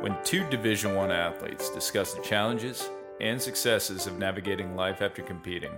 [0.00, 2.88] When two Division 1 athletes discuss the challenges
[3.20, 5.72] and successes of navigating life after competing,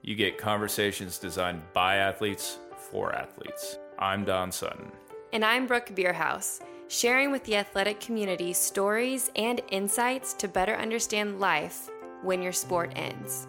[0.00, 3.76] you get conversations designed by athletes for athletes.
[3.98, 4.90] I'm Don Sutton.
[5.34, 11.38] And I'm Brooke beerhouse sharing with the athletic community stories and insights to better understand
[11.38, 11.90] life
[12.22, 13.48] when your sport ends.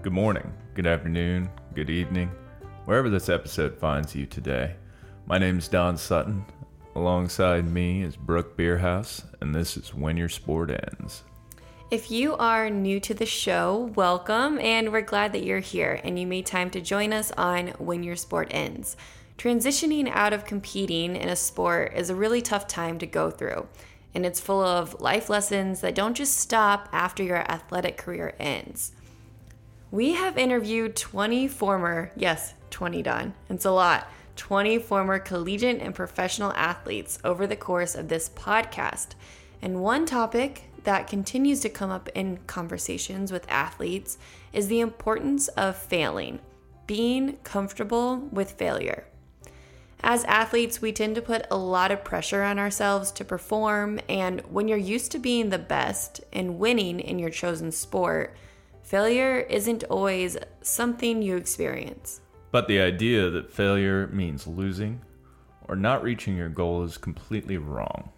[0.00, 2.30] Good morning, good afternoon, good evening,
[2.86, 4.76] wherever this episode finds you today.
[5.32, 6.44] My name is Don Sutton.
[6.94, 11.22] Alongside me is Brooke Beerhouse, and this is When Your Sport Ends.
[11.90, 16.18] If you are new to the show, welcome, and we're glad that you're here and
[16.18, 18.98] you made time to join us on When Your Sport Ends.
[19.38, 23.66] Transitioning out of competing in a sport is a really tough time to go through,
[24.14, 28.92] and it's full of life lessons that don't just stop after your athletic career ends.
[29.90, 35.94] We have interviewed 20 former, yes, 20 done, it's a lot 20 former collegiate and
[35.94, 39.08] professional athletes over the course of this podcast.
[39.60, 44.18] And one topic that continues to come up in conversations with athletes
[44.52, 46.40] is the importance of failing,
[46.86, 49.06] being comfortable with failure.
[50.04, 54.40] As athletes, we tend to put a lot of pressure on ourselves to perform, and
[54.40, 58.36] when you're used to being the best and winning in your chosen sport,
[58.82, 62.21] failure isn't always something you experience.
[62.52, 65.00] But the idea that failure means losing
[65.66, 68.10] or not reaching your goal is completely wrong.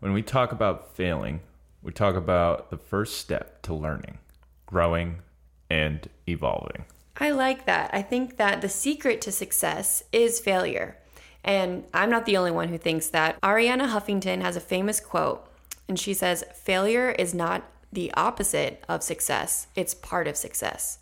[0.00, 1.40] When we talk about failing,
[1.82, 4.18] we talk about the first step to learning,
[4.66, 5.22] growing,
[5.70, 6.84] and evolving.
[7.16, 7.90] I like that.
[7.92, 10.98] I think that the secret to success is failure.
[11.42, 13.40] And I'm not the only one who thinks that.
[13.40, 15.50] Arianna Huffington has a famous quote,
[15.88, 20.98] and she says, Failure is not the opposite of success, it's part of success.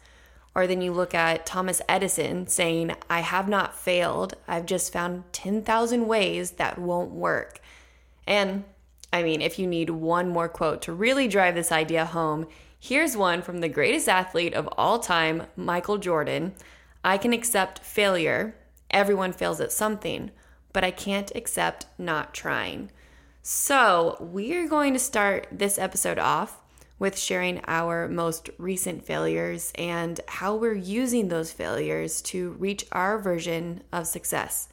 [0.56, 4.36] Or then you look at Thomas Edison saying, I have not failed.
[4.48, 7.60] I've just found 10,000 ways that won't work.
[8.26, 8.64] And
[9.12, 12.46] I mean, if you need one more quote to really drive this idea home,
[12.80, 16.54] here's one from the greatest athlete of all time, Michael Jordan.
[17.04, 18.56] I can accept failure.
[18.90, 20.30] Everyone fails at something,
[20.72, 22.90] but I can't accept not trying.
[23.42, 26.62] So, we're going to start this episode off
[26.98, 33.18] with sharing our most recent failures and how we're using those failures to reach our
[33.18, 34.68] version of success.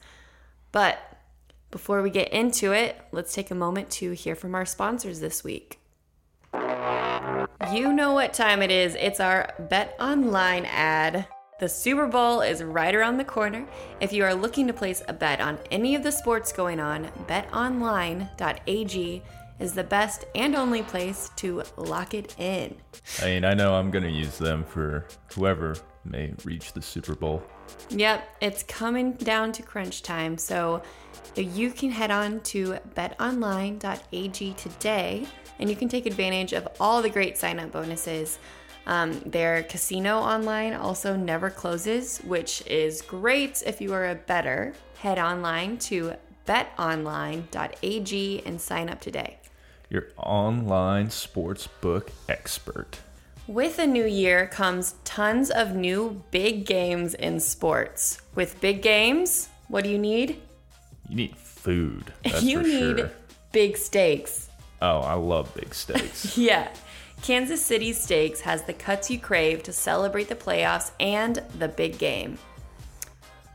[0.72, 0.98] But
[1.70, 5.44] before we get into it, let's take a moment to hear from our sponsors this
[5.44, 5.80] week.
[7.72, 8.94] You know what time it is.
[8.94, 11.26] It's our Bet Online ad.
[11.60, 13.66] The Super Bowl is right around the corner.
[14.00, 17.10] If you are looking to place a bet on any of the sports going on,
[17.26, 19.22] betonline.ag
[19.58, 22.76] is the best and only place to lock it in.
[23.22, 27.14] I mean, I know I'm going to use them for whoever may reach the Super
[27.14, 27.42] Bowl.
[27.90, 30.36] Yep, it's coming down to crunch time.
[30.36, 30.82] So
[31.36, 35.26] you can head on to betonline.ag today
[35.58, 38.38] and you can take advantage of all the great sign up bonuses.
[38.86, 44.74] Um, their casino online also never closes, which is great if you are a better.
[44.98, 46.14] Head online to
[46.46, 49.38] betonline.ag and sign up today
[49.94, 52.98] your online sports book expert.
[53.46, 58.20] With a new year comes tons of new big games in sports.
[58.34, 60.42] With big games, what do you need?
[61.08, 62.12] You need food.
[62.40, 63.10] you need sure.
[63.52, 64.48] big steaks.
[64.82, 66.36] Oh, I love big steaks.
[66.38, 66.68] yeah.
[67.22, 71.96] Kansas City Steaks has the cuts you crave to celebrate the playoffs and the big
[71.96, 72.36] game.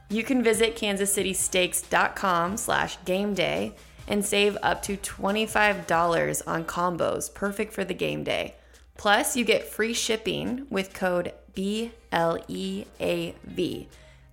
[0.10, 3.76] You can visit kansascitysteaks.com slash game day
[4.10, 8.56] and save up to $25 on combos perfect for the game day.
[8.98, 11.92] Plus, you get free shipping with code BLEAV.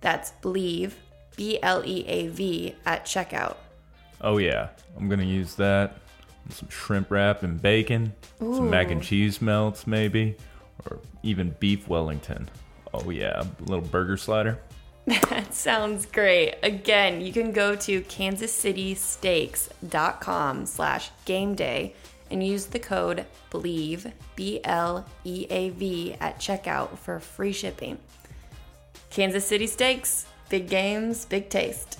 [0.01, 0.97] That's believe,
[1.37, 3.55] B L E A V at checkout.
[4.19, 4.69] Oh, yeah.
[4.97, 5.99] I'm going to use that.
[6.49, 8.55] Some shrimp wrap and bacon, Ooh.
[8.55, 10.37] some mac and cheese melts, maybe,
[10.85, 12.49] or even beef Wellington.
[12.93, 13.41] Oh, yeah.
[13.41, 14.57] A little burger slider.
[15.07, 16.55] That sounds great.
[16.63, 21.95] Again, you can go to kansascitysteaks.com slash game day
[22.29, 27.99] and use the code BLEAV, B-L-E-A-V at checkout for free shipping.
[29.09, 31.97] Kansas City Steaks, big games, big taste.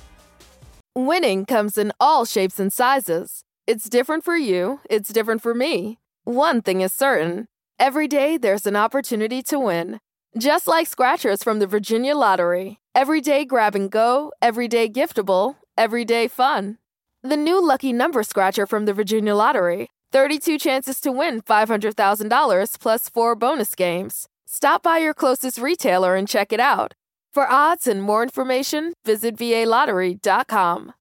[0.94, 3.46] Winning comes in all shapes and sizes.
[3.66, 5.98] It's different for you, it's different for me.
[6.26, 7.46] One thing is certain.
[7.80, 10.02] Every day there's an opportunity to win.
[10.38, 12.82] Just like scratchers from the Virginia Lottery.
[12.98, 16.80] Everyday grab and go, everyday giftable, everyday fun.
[17.22, 23.08] The new lucky number scratcher from the Virginia Lottery 32 chances to win $500,000 plus
[23.08, 24.28] four bonus games.
[24.48, 26.96] Stop by your closest retailer and check it out.
[27.32, 30.94] For odds and more information, visit VALottery.com.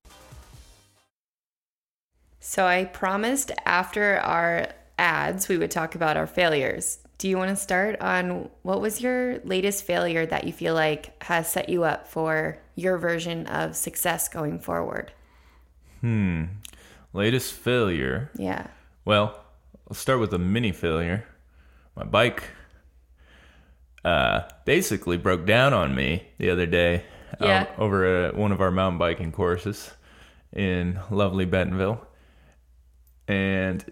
[2.41, 4.67] So I promised after our
[4.99, 6.99] ads we would talk about our failures.
[7.19, 11.23] Do you want to start on what was your latest failure that you feel like
[11.23, 15.13] has set you up for your version of success going forward?
[16.03, 16.45] Hmm.
[17.15, 18.31] Latest failure.
[18.37, 18.67] Yeah.
[19.07, 19.41] Well,
[19.89, 21.27] I'll start with a mini failure.
[21.95, 22.43] My bike
[24.05, 27.05] uh, basically broke down on me the other day
[27.41, 29.91] um, over at one of our mountain biking courses
[30.53, 32.07] in lovely Bentonville.
[33.27, 33.85] And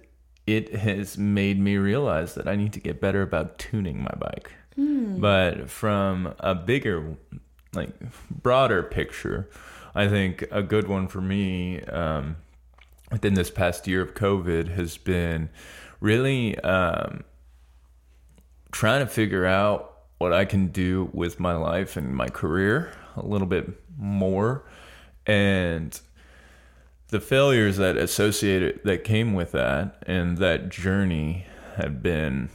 [0.46, 4.52] it has made me realize that I need to get better about tuning my bike.
[5.20, 7.16] But from a bigger,
[7.72, 7.90] like
[8.30, 9.48] broader picture,
[9.94, 12.36] I think a good one for me um,
[13.10, 15.48] within this past year of COVID has been
[16.00, 17.24] really um,
[18.72, 23.24] trying to figure out what I can do with my life and my career a
[23.24, 24.64] little bit more.
[25.26, 25.98] And
[27.08, 31.46] the failures that associated that came with that and that journey
[31.76, 32.50] had been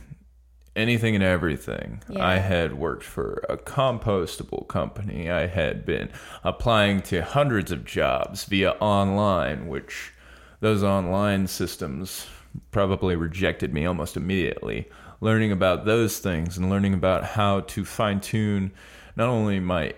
[0.76, 2.02] anything and everything.
[2.10, 2.26] Yeah.
[2.26, 5.30] I had worked for a compostable company.
[5.30, 6.10] I had been
[6.44, 10.14] applying to hundreds of jobs via online, which
[10.62, 12.28] those online systems
[12.72, 14.90] probably rejected me almost immediately.
[15.22, 18.72] Learning about those things and learning about how to fine tune
[19.16, 19.94] not only my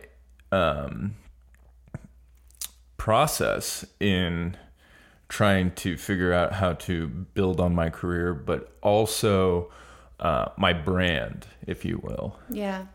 [0.52, 1.16] um,
[3.02, 4.56] process in
[5.28, 9.72] trying to figure out how to build on my career, but also
[10.20, 12.38] uh, my brand, if you will.
[12.48, 12.86] Yeah.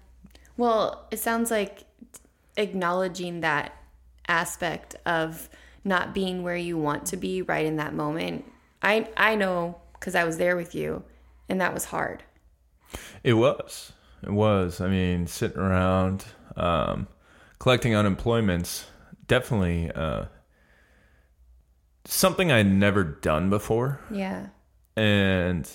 [0.57, 1.87] Well, it sounds like
[2.57, 3.73] acknowledging that
[4.29, 5.49] aspect of
[5.83, 8.45] not being where you want to be right in that moment.
[8.83, 11.03] I I know cuz I was there with you
[11.49, 12.23] and that was hard.
[13.25, 13.93] It was.
[14.23, 14.81] It was.
[14.81, 17.09] I mean, sitting around um,
[17.59, 18.85] collecting unemployments,
[19.27, 20.27] definitely uh,
[22.05, 24.01] something I'd never done before.
[24.11, 24.49] Yeah.
[24.97, 25.69] and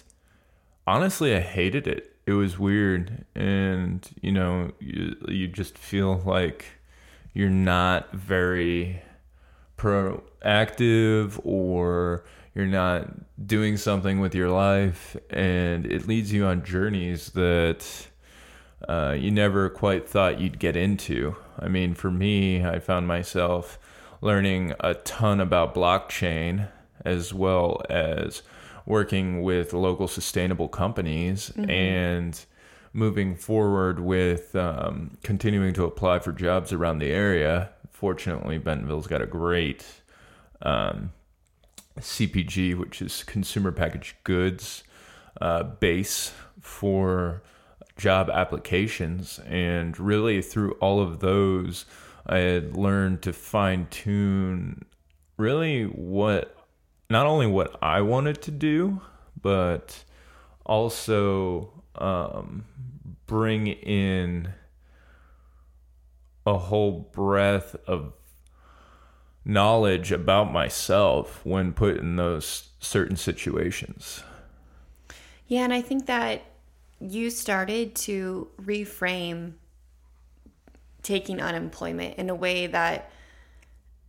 [0.88, 6.66] honestly i hated it it was weird and you know you, you just feel like
[7.34, 9.00] you're not very
[9.78, 12.24] proactive or
[12.56, 13.08] you're not
[13.46, 18.08] doing something with your life and it leads you on journeys that
[18.88, 21.36] uh, you never quite thought you'd get into.
[21.60, 23.80] I mean, for me, I found myself
[24.22, 26.70] learning a ton about blockchain
[27.04, 28.44] as well as
[28.86, 32.46] working with local sustainable companies and
[32.94, 37.70] moving forward with um, continuing to apply for jobs around the area.
[37.92, 39.86] Fortunately, Bentonville's got a great
[40.62, 41.12] um,
[42.00, 44.84] CPG, which is consumer packaged goods
[45.40, 47.42] uh, base for
[47.98, 49.40] job applications.
[49.48, 51.86] And really, through all of those,
[52.26, 54.86] I had learned to fine tune
[55.38, 56.56] really what
[57.10, 59.02] not only what I wanted to do,
[59.42, 60.04] but
[60.66, 62.66] also um,
[63.26, 64.54] bring in
[66.46, 68.14] a whole breadth of
[69.44, 74.24] knowledge about myself when put in those certain situations.
[75.48, 76.44] Yeah, and I think that
[77.02, 79.54] you started to reframe
[81.02, 83.12] taking unemployment in a way that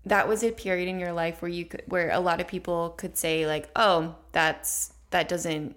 [0.04, 2.90] that was a period in your life where you could where a lot of people
[2.90, 5.76] could say like, "Oh, that's that doesn't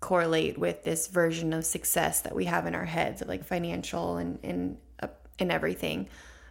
[0.00, 4.16] correlate with this version of success that we have in our heads of like financial
[4.16, 6.08] and and uh, and everything."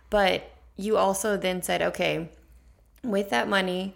[0.09, 0.43] But
[0.75, 2.29] you also then said, "Okay,
[3.03, 3.95] with that money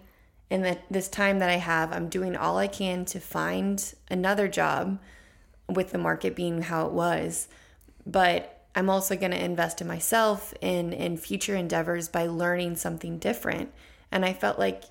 [0.50, 4.48] and that this time that I have, I'm doing all I can to find another
[4.48, 4.98] job
[5.68, 7.48] with the market being how it was.
[8.06, 13.18] But I'm also going to invest in myself in in future endeavors by learning something
[13.18, 13.72] different.
[14.10, 14.84] And I felt like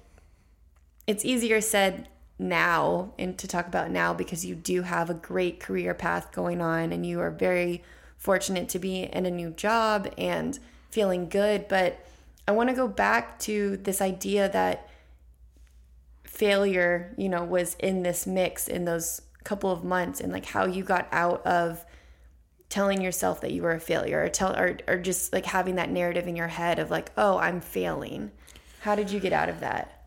[1.07, 5.59] it's easier said now and to talk about now because you do have a great
[5.59, 7.83] career path going on and you are very
[8.17, 10.59] fortunate to be in a new job and
[10.91, 12.05] feeling good, but
[12.47, 14.89] I want to go back to this idea that
[16.23, 20.65] failure, you know, was in this mix in those couple of months and like how
[20.65, 21.85] you got out of
[22.67, 25.89] telling yourself that you were a failure or tell or, or just like having that
[25.89, 28.31] narrative in your head of like, oh, I'm failing.
[28.81, 30.03] How did you get out of that?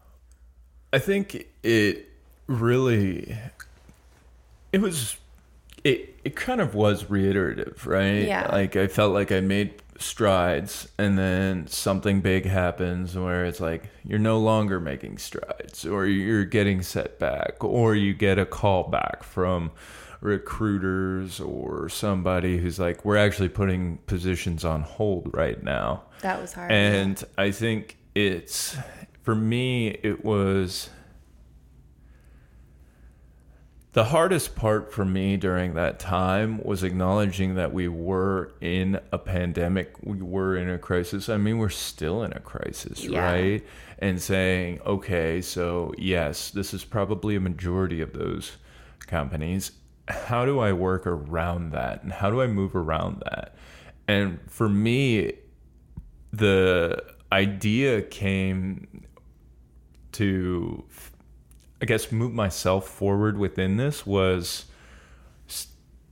[0.93, 2.09] I think it
[2.47, 3.35] really
[4.73, 5.17] it was
[5.85, 8.27] it it kind of was reiterative, right?
[8.27, 8.47] Yeah.
[8.53, 13.85] Like I felt like I made strides and then something big happens where it's like
[14.05, 18.89] you're no longer making strides or you're getting set back or you get a call
[18.89, 19.71] back from
[20.21, 26.03] recruiters or somebody who's like we're actually putting positions on hold right now.
[26.23, 26.73] That was hard.
[26.73, 28.77] And I think it's
[29.23, 30.91] for me, it was
[33.93, 39.19] The hardest part for me during that time was acknowledging that we were in a
[39.19, 41.29] pandemic, we were in a crisis.
[41.29, 43.25] I mean, we're still in a crisis, Yeah.
[43.25, 43.67] right?
[43.99, 48.59] And saying, okay, so yes, this is probably a majority of those
[49.01, 49.73] companies.
[50.07, 52.05] How do I work around that?
[52.05, 53.57] And how do I move around that?
[54.07, 55.33] And for me,
[56.33, 59.05] the idea came
[60.13, 60.85] to
[61.83, 64.67] I guess move myself forward within this was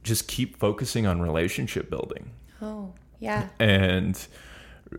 [0.02, 2.30] just keep focusing on relationship building.
[2.62, 3.48] Oh, yeah.
[3.58, 4.26] And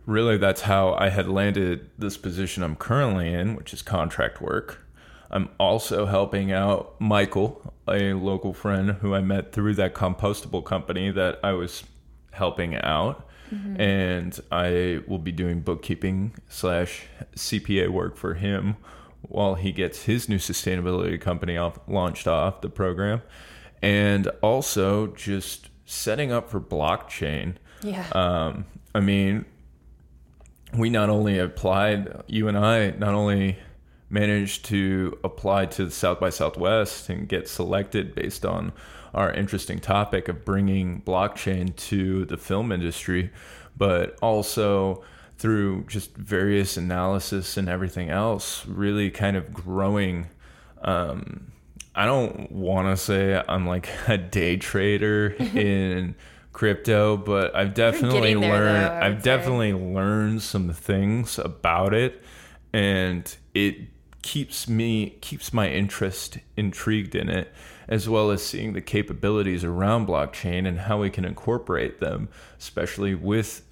[0.06, 4.86] really that's how I had landed this position I'm currently in, which is contract work.
[5.32, 11.12] I'm also helping out Michael, a local friend who I met through that compostable company
[11.12, 11.84] that I was
[12.32, 13.28] helping out.
[13.52, 13.82] Mm-hmm.
[13.82, 18.76] And I will be doing bookkeeping slash CPA work for him
[19.22, 23.22] while he gets his new sustainability company off launched off the program.
[23.82, 27.56] And also just setting up for blockchain.
[27.82, 28.08] Yeah.
[28.12, 29.46] Um, I mean,
[30.74, 33.58] we not only applied, you and I not only
[34.10, 38.74] managed to apply to the South by Southwest and get selected based on
[39.14, 43.32] our interesting topic of bringing blockchain to the film industry,
[43.78, 45.04] but also
[45.40, 50.28] through just various analysis and everything else, really kind of growing.
[50.82, 51.54] Um,
[51.96, 56.16] I don't want to say I'm like a day trader in
[56.52, 58.86] crypto, but I've definitely there, learned.
[58.86, 59.38] though, I've say.
[59.38, 62.22] definitely learned some things about it,
[62.74, 63.78] and it
[64.22, 67.54] keeps me keeps my interest intrigued in it,
[67.88, 72.28] as well as seeing the capabilities around blockchain and how we can incorporate them,
[72.60, 73.66] especially with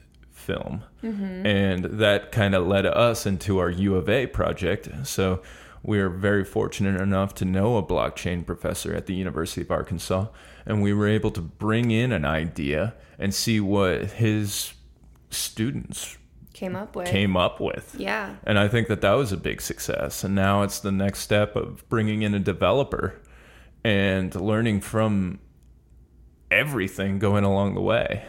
[0.47, 0.83] film.
[1.03, 1.45] Mm-hmm.
[1.45, 4.89] And that kind of led us into our U of A project.
[5.03, 5.41] So
[5.83, 10.27] we are very fortunate enough to know a blockchain professor at the University of Arkansas.
[10.65, 14.73] And we were able to bring in an idea and see what his
[15.29, 16.17] students
[16.53, 17.07] Came up with.
[17.07, 17.95] came up with.
[17.99, 18.35] Yeah.
[18.43, 20.23] And I think that that was a big success.
[20.23, 23.21] And now it's the next step of bringing in a developer
[23.83, 25.39] and learning from
[26.49, 28.25] everything going along the way.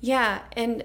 [0.00, 0.84] Yeah, and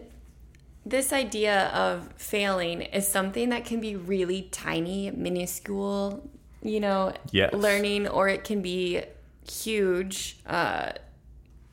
[0.86, 6.30] this idea of failing is something that can be really tiny, minuscule,
[6.62, 7.54] you know, Yes.
[7.54, 9.02] learning, or it can be
[9.50, 10.92] huge, uh,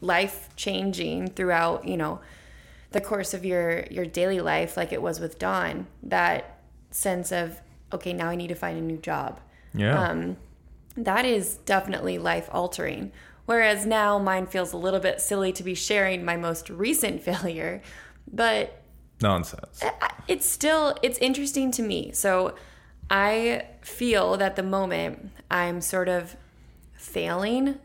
[0.00, 2.20] life changing throughout, you know,
[2.92, 5.86] the course of your your daily life, like it was with Don.
[6.02, 6.58] That
[6.90, 7.60] sense of
[7.92, 9.40] okay, now I need to find a new job
[9.74, 10.08] Yeah.
[10.10, 10.36] um,
[10.96, 13.10] that is definitely life altering.
[13.46, 17.82] Whereas now mine feels a little bit silly to be sharing my most recent failure,
[18.30, 18.76] but
[19.22, 19.82] Nonsense.
[20.28, 22.12] It's still it's interesting to me.
[22.12, 22.54] So
[23.10, 26.36] I feel that the moment I'm sort of
[26.94, 27.78] failing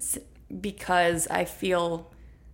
[0.62, 2.12] because I feel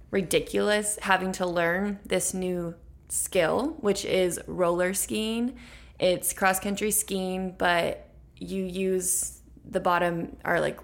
[0.09, 2.75] ridiculous having to learn this new
[3.09, 5.57] skill, which is roller skiing.
[5.99, 10.79] It's cross country skiing, but you use the bottom are like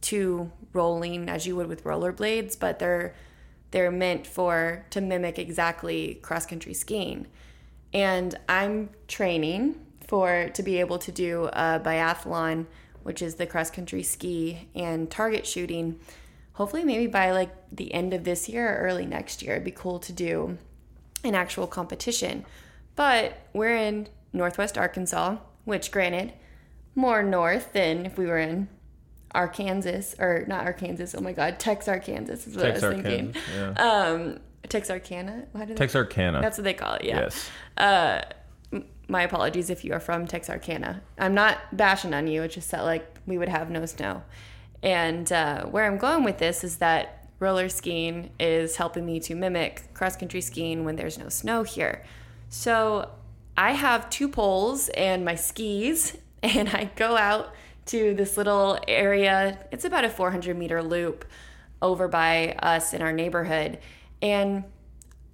[0.00, 3.14] two rolling as you would with rollerblades, but they're
[3.70, 7.26] they're meant for to mimic exactly cross country skiing.
[7.92, 12.66] And I'm training for to be able to do a biathlon,
[13.02, 15.98] which is the cross country ski and target shooting.
[16.52, 19.72] Hopefully, maybe by like the end of this year or early next year, it'd be
[19.72, 20.56] cool to do
[21.24, 22.44] an actual competition.
[22.94, 26.32] But we're in Northwest Arkansas, which, granted,
[26.94, 28.68] more north than if we were in
[29.34, 31.16] Arkansas or not Arkansas.
[31.16, 33.34] Oh my God, Texarkana is what I was thinking.
[33.54, 33.70] Yeah.
[33.72, 34.38] Um,
[34.68, 35.46] Texarkana.
[35.52, 35.74] Why they?
[35.74, 36.40] Texarkana.
[36.40, 37.04] That's what they call it.
[37.04, 37.20] Yeah.
[37.20, 37.50] Yes.
[37.76, 38.22] Uh,
[39.08, 41.02] my apologies if you are from Texarkana.
[41.18, 42.42] I'm not bashing on you.
[42.42, 44.22] It's just that like we would have no snow.
[44.82, 49.34] And uh, where I'm going with this is that roller skiing is helping me to
[49.34, 52.04] mimic cross country skiing when there's no snow here.
[52.48, 53.10] So
[53.56, 57.54] I have two poles and my skis, and I go out
[57.86, 59.58] to this little area.
[59.70, 61.24] It's about a 400 meter loop
[61.82, 63.78] over by us in our neighborhood.
[64.22, 64.64] And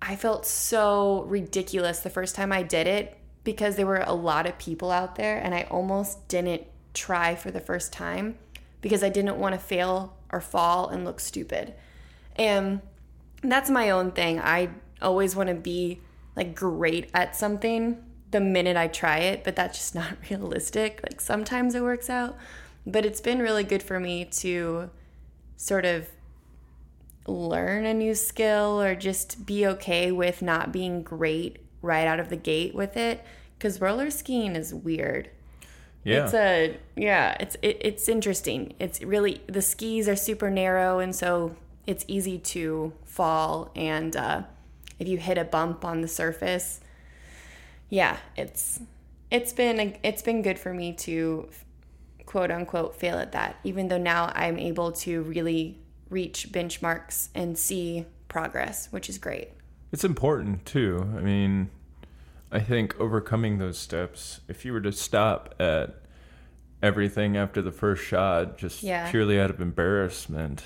[0.03, 4.47] I felt so ridiculous the first time I did it because there were a lot
[4.47, 6.65] of people out there and I almost didn't
[6.95, 8.37] try for the first time
[8.81, 11.75] because I didn't want to fail or fall and look stupid.
[12.37, 12.81] And
[13.43, 14.41] that's my own thing.
[14.41, 16.01] I always want to be
[16.37, 21.01] like great at something the minute I try it, but that's just not realistic.
[21.03, 22.37] Like sometimes it works out,
[22.87, 24.91] but it's been really good for me to
[25.57, 26.09] sort of
[27.27, 32.29] learn a new skill or just be okay with not being great right out of
[32.29, 33.25] the gate with it
[33.59, 35.31] because roller skiing is weird.
[36.03, 36.25] Yeah.
[36.25, 38.73] It's a yeah, it's it, it's interesting.
[38.79, 41.57] It's really the skis are super narrow and so
[41.87, 44.43] it's easy to fall and uh,
[44.99, 46.81] if you hit a bump on the surface,
[47.91, 48.81] yeah, it's
[49.31, 51.49] it's been a, it's been good for me to
[52.27, 55.79] quote unquote fail at that even though now I'm able to really
[56.09, 59.51] reach benchmarks and see progress, which is great.
[59.93, 61.13] It's important too.
[61.17, 61.71] I mean,
[62.53, 65.97] I think overcoming those steps, if you were to stop at
[66.83, 69.11] everything after the first shot, just Yeah.
[69.11, 70.65] purely out of embarrassment,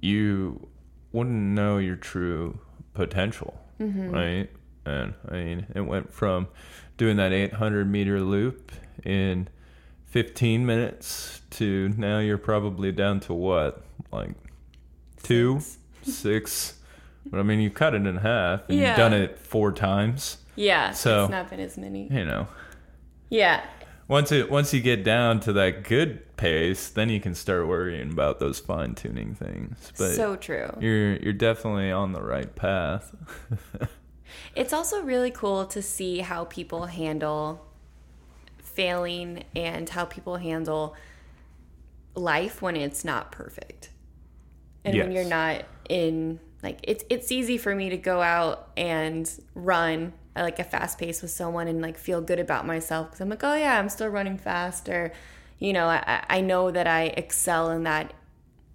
[0.00, 0.68] you
[1.12, 2.58] wouldn't know your true
[2.94, 4.10] potential, mm-hmm.
[4.10, 4.50] right?
[4.84, 6.48] And I mean, it went from
[6.96, 8.72] doing that 800 meter loop
[9.04, 9.48] in
[10.06, 13.84] 15 minutes to now you're probably down to what?
[14.10, 14.30] Like
[15.22, 15.60] two,
[16.02, 16.78] six.
[17.26, 18.88] But I mean, you cut it in half and Yeah.
[18.88, 20.38] you've done it four times.
[20.56, 22.08] Yeah, So- it's not been as many.
[22.12, 22.48] You know,
[23.30, 23.62] Yeah,
[24.08, 28.12] once it once you get down to that good pace, then you can start worrying
[28.12, 29.92] about those fine tuning things.
[29.96, 30.68] But so true.
[30.80, 33.14] you're you're definitely on the right path.
[34.54, 37.66] It's also really cool to see how people handle
[38.58, 40.96] failing and how people handle
[42.14, 43.90] life when it's not perfect.
[44.84, 49.30] And when you're not in like it's it's easy for me to go out and
[49.54, 53.20] run at like a fast pace with someone and like feel good about myself because
[53.20, 55.12] I'm like, oh yeah, I'm still running fast or
[55.58, 58.12] you know, I, I know that I excel in that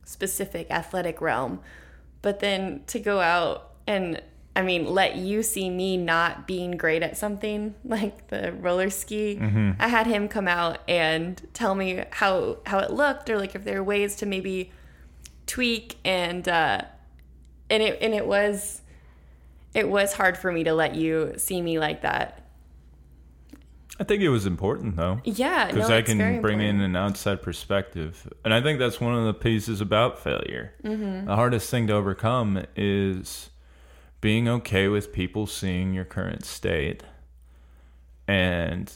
[0.05, 1.59] specific athletic realm.
[2.21, 4.21] But then to go out and
[4.57, 9.37] I mean, let you see me not being great at something like the roller ski.
[9.79, 13.63] I had him come out and tell me how how it looked or like if
[13.63, 14.71] there are ways to maybe
[15.45, 16.81] tweak and uh
[17.69, 18.81] and it and it was
[19.75, 22.43] it was hard for me to let you see me like that.
[23.99, 25.21] I think it was important though.
[25.23, 29.13] Yeah, because no, I can bring in an outside perspective, and I think that's one
[29.13, 30.73] of the pieces about failure.
[30.83, 31.27] Mm-hmm.
[31.27, 33.51] The hardest thing to overcome is
[34.21, 37.03] being okay with people seeing your current state,
[38.27, 38.91] and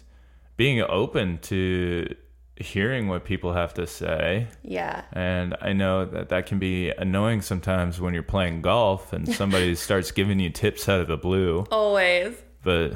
[0.57, 2.13] being open to
[2.55, 4.47] hearing what people have to say.
[4.63, 5.03] Yeah.
[5.13, 9.75] And I know that that can be annoying sometimes when you're playing golf and somebody
[9.75, 12.36] starts giving you tips out of the blue Always.
[12.63, 12.93] but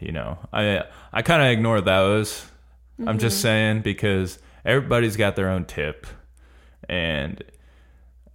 [0.00, 2.44] you know i i kind of ignore those
[3.06, 3.42] i'm just mm-hmm.
[3.42, 6.06] saying because everybody's got their own tip
[6.88, 7.42] and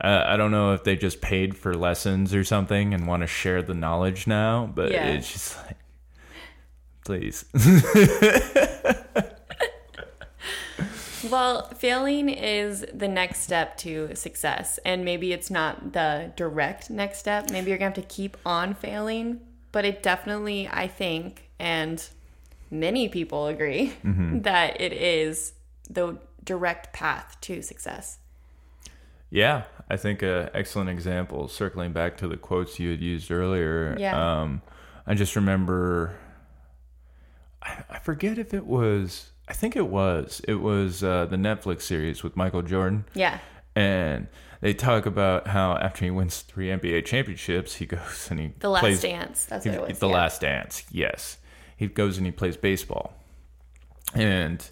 [0.01, 3.27] I, I don't know if they just paid for lessons or something and want to
[3.27, 5.07] share the knowledge now but Yeah.
[5.07, 5.77] it's just like
[7.05, 7.45] please
[11.29, 14.79] Well, failing is the next step to success.
[14.83, 17.51] And maybe it's not the direct next step.
[17.51, 19.39] Maybe you're going to have to keep on failing.
[19.71, 22.05] But it definitely, I think, and
[22.69, 24.41] many people agree, mm-hmm.
[24.41, 25.53] that it is
[25.89, 28.17] the direct path to success.
[29.29, 33.93] Yeah, I think an excellent example, circling back to the quotes you had used earlier.
[33.99, 34.41] Yeah.
[34.41, 34.61] Um,
[35.05, 36.15] I just remember,
[37.61, 41.81] I, I forget if it was, I think it was, it was uh, the Netflix
[41.81, 43.03] series with Michael Jordan.
[43.13, 43.39] Yeah.
[43.75, 44.29] And
[44.61, 48.69] they talk about how after he wins three NBA championships, he goes and he The
[48.69, 49.43] last plays, dance.
[49.43, 49.99] That's he- what it was.
[49.99, 50.13] The yeah.
[50.13, 51.37] Last Dance, yes.
[51.75, 53.13] He goes and he plays baseball.
[54.13, 54.65] And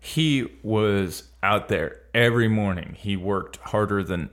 [0.00, 2.94] he was out there every morning.
[2.98, 4.30] He worked harder than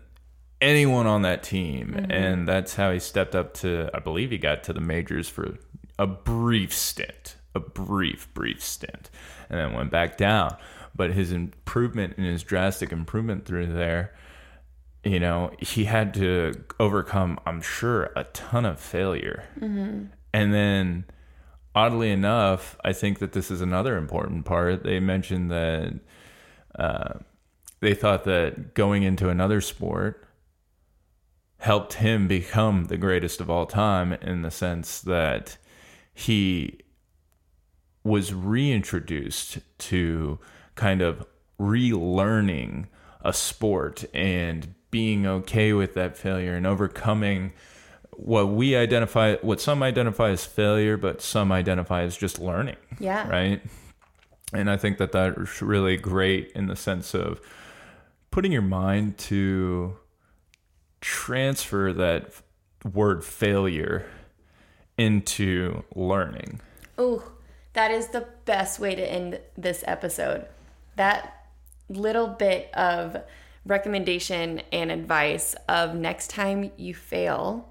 [0.63, 1.93] anyone on that team.
[1.95, 2.11] Mm-hmm.
[2.11, 5.57] And that's how he stepped up to, I believe he got to the majors for
[5.99, 9.11] a brief stint, a brief, brief stint,
[9.49, 10.55] and then went back down.
[10.95, 14.13] But his improvement and his drastic improvement through there,
[15.03, 19.43] you know, he had to overcome, I'm sure, a ton of failure.
[20.33, 21.05] And then,
[21.75, 24.83] oddly enough, I think that this is another important part.
[24.83, 25.99] They mentioned that
[26.79, 27.19] uh,
[27.81, 30.25] they thought that going into another sport
[31.63, 35.57] helped him become the greatest of all time in the sense that
[36.13, 36.77] he
[38.03, 40.37] was reintroduced to
[40.75, 41.25] kind of
[41.57, 42.85] relearning
[43.21, 47.53] a sport and being okay with that failure and overcoming
[48.17, 53.25] what we identify what some identify as failure but some identify as just learning Yeah.
[53.29, 53.61] right
[54.51, 57.39] and i think that that's really great in the sense of
[58.31, 59.95] putting your mind to
[61.03, 62.31] transfer that
[62.93, 64.05] word failure
[64.97, 66.59] into learning
[66.97, 67.31] Oh,
[67.73, 70.45] that is the best way to end this episode.
[70.95, 71.47] That
[71.89, 73.17] little bit of
[73.65, 77.69] recommendation and advice of next time you fail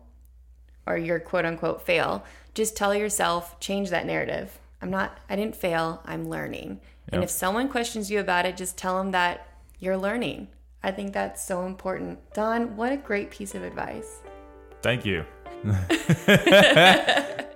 [0.87, 4.59] or your quote unquote fail, just tell yourself, change that narrative.
[4.81, 6.81] I'm not, I didn't fail, I'm learning.
[7.09, 9.47] And if someone questions you about it, just tell them that
[9.79, 10.49] you're learning.
[10.83, 12.19] I think that's so important.
[12.33, 14.21] Don, what a great piece of advice.
[14.83, 15.25] Thank you.